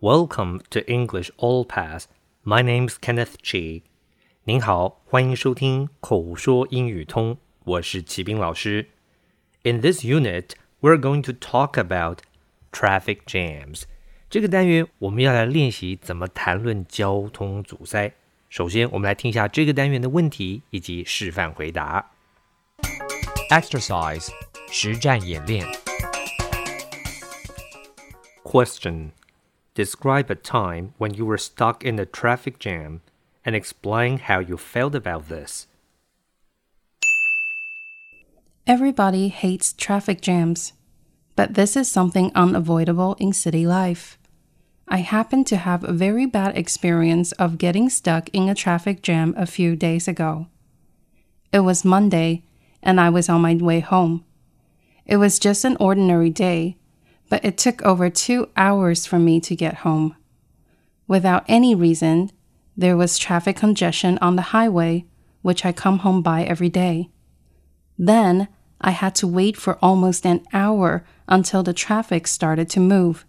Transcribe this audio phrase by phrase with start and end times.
[0.00, 2.06] Welcome to English All Pass.
[2.44, 3.82] My name's Kenneth Chi.
[4.44, 8.88] 您好，欢迎收听口说英语通，我是齐斌老师。
[9.62, 12.18] In this unit, we're going to talk about
[12.70, 13.82] traffic jams.
[14.30, 18.12] 这个单元我们要来练习怎么谈论交通阻塞。
[18.48, 22.12] 首先，我们来听一下这个单元的问题以及示范回答。
[23.50, 24.28] Exercise
[24.70, 25.66] 实战演练。
[28.44, 29.10] Question
[29.73, 33.01] Describe a time when you were stuck in a traffic jam
[33.45, 35.67] and explain how you felt about this.
[38.67, 40.73] Everybody hates traffic jams,
[41.37, 44.17] but this is something unavoidable in city life.
[44.89, 49.33] I happened to have a very bad experience of getting stuck in a traffic jam
[49.37, 50.47] a few days ago.
[51.53, 52.43] It was Monday,
[52.83, 54.25] and I was on my way home.
[55.05, 56.77] It was just an ordinary day,
[57.31, 60.13] but it took over two hours for me to get home.
[61.07, 62.29] Without any reason,
[62.75, 65.05] there was traffic congestion on the highway,
[65.41, 67.09] which I come home by every day.
[67.97, 68.49] Then
[68.81, 73.25] I had to wait for almost an hour until the traffic started to move.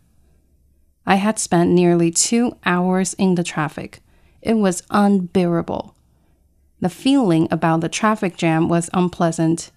[1.06, 4.00] I had spent nearly two hours in the traffic.
[4.40, 5.94] It was unbearable.
[6.80, 9.70] The feeling about the traffic jam was unpleasant.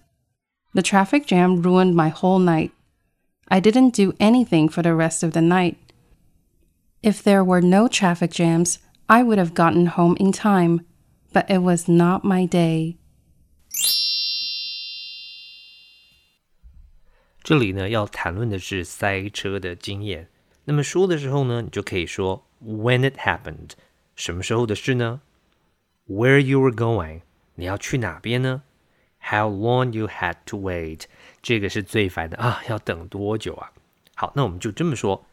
[0.73, 2.71] The traffic jam ruined my whole night.
[3.48, 5.76] I didn't do anything for the rest of the night.
[7.02, 10.84] If there were no traffic jams, I would have gotten home in time,
[11.32, 12.96] but it was not my day.
[17.42, 20.28] 这里呢，要谈论的是塞车的经验。
[20.66, 23.70] 那么说的时候呢，你就可以说 When it happened，
[24.14, 25.22] 什么时候的事呢？
[26.06, 27.22] Where you were going，
[27.56, 28.62] 你要去哪边呢
[29.24, 31.02] ？How long you had to wait，
[31.42, 33.72] 这个是最烦的啊，要等多久啊？
[34.14, 35.26] 好，那我们就这么说：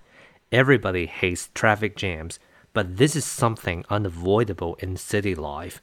[0.52, 5.78] Everybody hates traffic jams，but this is something unavoidable in city life。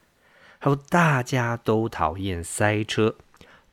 [0.59, 3.17] 还有大家都讨厌塞车，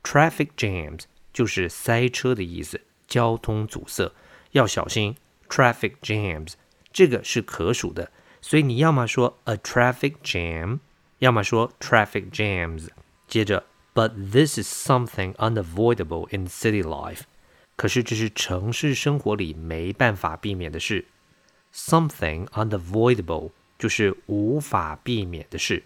[0.02, 4.12] traffic jams 就是塞车的意思，交通阻塞，
[4.50, 5.16] 要小心。
[5.48, 6.54] traffic jams
[6.92, 8.10] 这个是可数的，
[8.40, 10.80] 所以你要么说 a traffic jam，
[11.18, 12.88] 要么说 traffic jams。
[13.28, 13.64] 接着
[13.96, 17.22] ，but this is something unavoidable in city life。
[17.76, 21.06] 可是这是城市生活里没办法避免的事。
[21.74, 25.84] Something unavoidable 就是无法避免的事。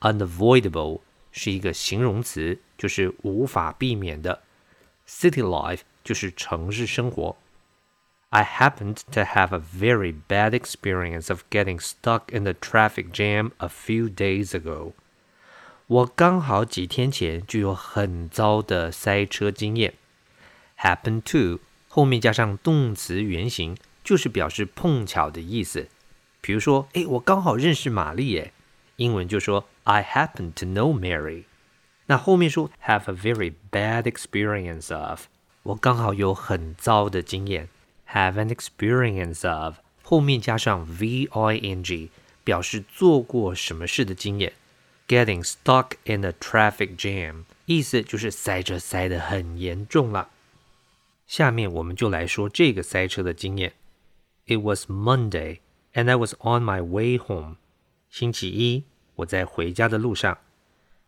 [0.00, 1.00] Unavoidable
[1.32, 4.42] 是一个形容词，就是无法避免的。
[5.08, 7.36] City life 就是城市生活。
[8.28, 13.68] I happened to have a very bad experience of getting stuck in the traffic jam a
[13.68, 14.92] few days ago.
[15.87, 19.93] 我刚好几天前就有很糟的塞车经验。
[20.77, 25.87] Happen to 后面加上动词原形，就是表示碰巧的意思。
[26.41, 28.51] 比如说，诶，我刚好认识玛丽耶，
[28.97, 31.45] 英文就说 I happen to know Mary。
[32.07, 35.27] 那后面说 have a very bad experience of，
[35.63, 37.69] 我刚好有很糟的经验。
[38.11, 42.09] have an experience of 后面加上 v i n g，
[42.43, 44.51] 表示做过什么事的经验。
[45.08, 50.30] Getting stuck in a traffic jam，意思就是塞车塞得很严重了。
[51.26, 53.74] 下面我们就来说这个塞车的经验。
[54.46, 55.58] It was Monday
[55.92, 57.56] and I was on my way home。
[58.08, 58.84] 星期一，
[59.16, 60.38] 我在回家的路上。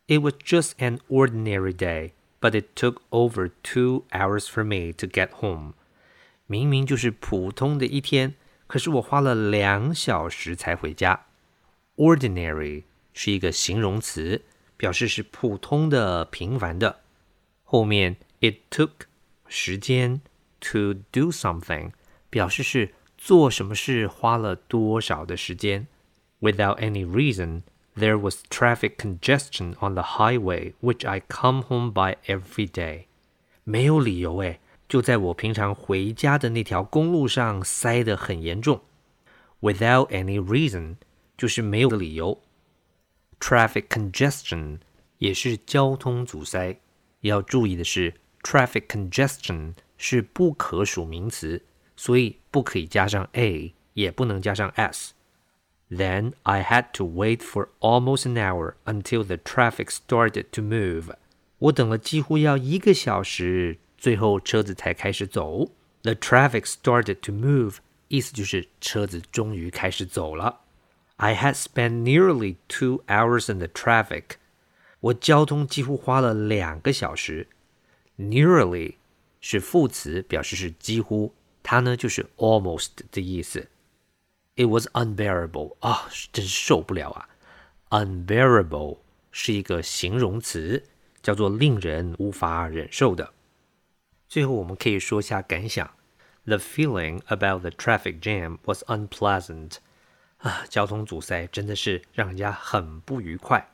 [0.07, 5.07] It was just an ordinary day, but it took over two hours for me to
[5.07, 5.73] get home.
[6.47, 8.35] 明明就是普通的一天，
[8.67, 11.27] 可是我花了两小时才回家。
[11.97, 12.83] Ordinary
[13.19, 14.43] 是一个形容词，
[14.77, 17.01] 表示是普通的、平凡的。
[17.63, 18.91] 后面 it took
[19.49, 20.21] 时间
[20.61, 21.93] to do something
[22.31, 25.87] 表示是做什么事花了多少的时间。
[26.41, 27.63] Without any reason,
[27.97, 33.05] there was traffic congestion on the highway, which I come home by every day.
[33.65, 34.61] 没有理由诶。
[34.87, 38.83] 就在我平常回家的那条公路上塞得很严重，
[39.63, 40.97] without any reason
[41.39, 42.43] 就是没有理由。
[43.41, 44.79] Traffic congestion
[45.19, 46.79] 也是交通阻塞。
[47.21, 51.63] 要注意的是，traffic congestion 是不可数名词，
[51.97, 55.13] 所以不可以加上 a，也不能加上 s。
[55.91, 61.15] Then I had to wait for almost an hour until the traffic started to move.
[61.59, 65.71] 我等了几乎要一个小时，最后车子才开始走。
[66.03, 67.77] The traffic started to move，
[68.09, 70.61] 意思就是车子终于开始走了。
[71.19, 74.37] I had spent nearly two hours in the traffic。
[75.01, 77.49] 我交通几乎花了两个小时。
[78.19, 78.97] Nearly
[79.41, 81.33] 是副词，表示是几乎，
[81.63, 83.69] 它呢就是 almost 的意思。
[84.57, 87.29] It was unbearable 啊，真是受不了啊！
[87.91, 88.99] Unbearable
[89.33, 90.85] 是一个形容词，
[91.23, 93.33] 叫做令人无法忍受的。
[94.29, 95.91] 最后我们可以说下感想：
[96.45, 99.79] The feeling about the traffic jam was unpleasant。
[100.40, 103.70] 啊，交通阻塞真的是让人家很不愉快。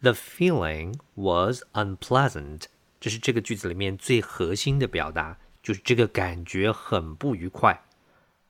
[0.00, 2.64] The feeling was unpleasant，
[3.00, 7.82] 这是这个句子里面最核心的表达，就是这个感觉很不愉快。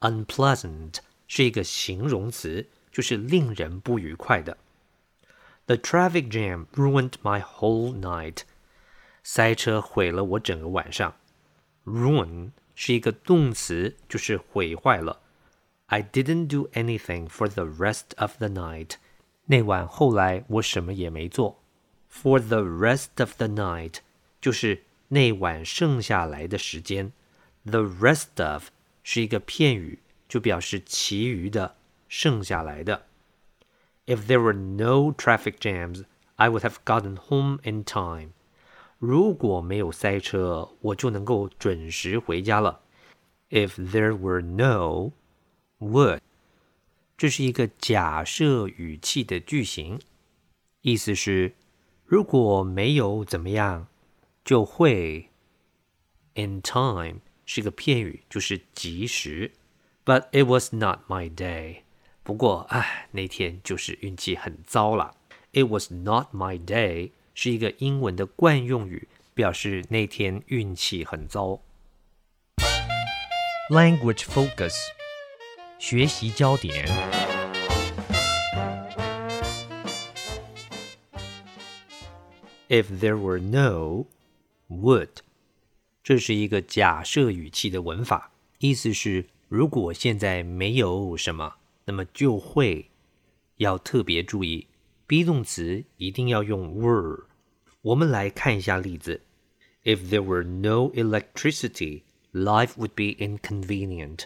[0.00, 0.98] Unpleasant。
[1.34, 4.58] 是一个形容词，就是令人不愉快的。
[5.64, 8.40] The traffic jam ruined my whole night。
[9.22, 11.16] 塞车毁了我整个晚上。
[11.86, 15.22] Ruin 是一个动词，就是毁坏了。
[15.91, 18.95] I didn't do anything for the rest of the night。
[19.45, 21.59] 那晚后来我什么也没做。
[22.11, 23.95] For the rest of the night
[24.41, 27.11] 就是那晚剩下来的时间。
[27.63, 28.69] The rest of
[29.03, 29.99] 是一个片语。
[30.27, 31.77] 就表示其余的、
[32.09, 33.05] 剩下来的。
[34.07, 36.03] If there were no traffic jams,
[36.35, 38.31] I would have gotten home in time.
[38.99, 42.81] 如果没有塞车，我就能够准时回家了。
[43.49, 45.13] If there were no,
[45.90, 46.20] would，
[47.18, 50.00] 这是一个假设语气的句型，
[50.82, 51.54] 意思是
[52.06, 53.88] 如果没有怎么样，
[54.44, 55.28] 就会。
[56.34, 59.52] In time 是个片语，就是及时。
[60.04, 61.82] But it was not my day。
[62.22, 65.14] 不过，唉，那天就是运气很糟了。
[65.52, 71.60] It was not my day 是一个英文的惯用语，表示那天运气很糟。
[73.70, 74.74] Language focus，
[75.81, 76.87] 学习焦点。
[82.69, 84.05] If there were no
[84.69, 85.09] would，
[86.03, 89.25] 这是一个假设语气的文法，意思是。
[89.49, 91.55] 如果现在没有什么，
[91.85, 92.91] 那么就会
[93.55, 94.67] 要特别注意，
[95.07, 97.23] be 动词一定要用 were。
[97.81, 99.21] 我们来看一下例子：
[99.85, 102.01] If there were no electricity,
[102.33, 104.25] life would be inconvenient。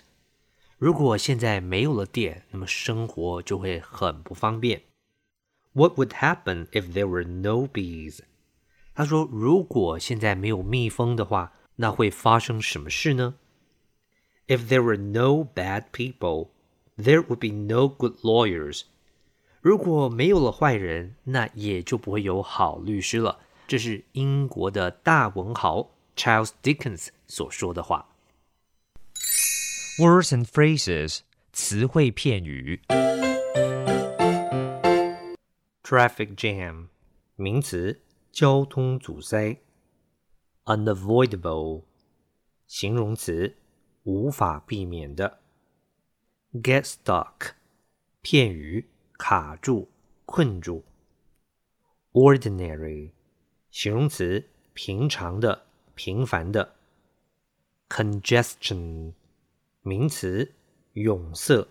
[0.78, 4.82] 如果现在没有了电，那么生活就会很不方便。
[5.72, 8.18] What would happen if there were no bees？
[8.94, 13.36] 他说，如果现在没有蜜蜂的话，那会发生什么事呢
[14.48, 16.48] ？If there were no bad people,
[16.98, 18.82] there would be no good lawyers.
[19.62, 23.38] 如果没有了坏人，那也就不会有好律师了。
[23.66, 28.15] 这是英国的大文豪 Charles Dickens 所说的话。
[29.97, 31.19] Words and phrases，
[31.53, 32.81] 词汇片语。
[35.83, 36.87] Traffic jam，
[37.35, 39.57] 名词，交通阻塞。
[40.65, 41.83] Unavoidable，
[42.67, 43.55] 形容词。
[44.03, 45.41] 无法避免的，
[46.53, 47.51] get stuck，
[48.21, 48.89] 片语，
[49.19, 49.91] 卡住、
[50.25, 50.83] 困住。
[52.13, 53.11] ordinary，
[53.69, 56.73] 形容词，平常的、平凡的。
[57.89, 59.13] congestion，
[59.86, 60.52] 名词，
[60.94, 61.68] 涌塞。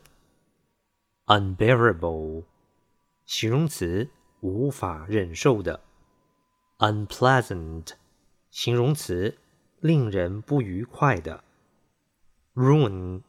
[1.26, 2.46] unbearable，
[3.26, 5.82] 形容词，无法忍受的。
[6.78, 7.90] unpleasant，
[8.50, 9.38] 形容词，
[9.82, 11.44] 令人不愉快的。
[12.54, 13.22] ruin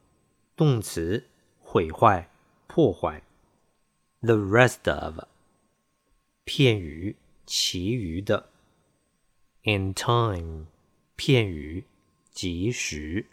[0.55, 1.25] 动词，
[1.59, 2.31] 毁坏、
[2.67, 3.21] 破坏。
[4.21, 5.19] The rest of
[6.45, 8.47] 片语，其余的。
[9.63, 10.67] In time
[11.17, 11.83] 片语，
[12.31, 13.25] 及时。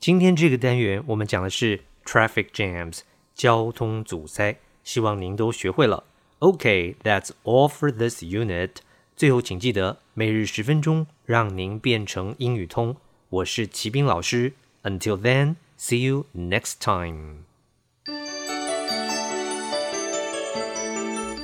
[0.00, 3.00] 今天这个单元我们讲的是 traffic jams
[3.34, 6.04] 交通阻塞，希望您都学会了。
[6.38, 8.70] OK，that's all for this unit。
[9.14, 12.96] 最后请记得每日十分钟，让您变成英语通。
[13.28, 14.54] 我是齐斌老师。
[14.84, 17.44] Until then, see you next time.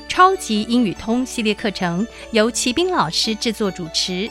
[0.08, 4.30] 超级英语通系列课程由齐斌老师制作主持，